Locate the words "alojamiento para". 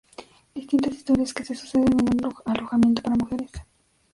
2.45-3.17